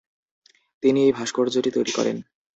তিনি 0.83 0.99
এই 1.05 1.11
ভাস্কর্যটি 1.11 1.69
তৈরি 1.73 1.91
করেন। 1.97 2.17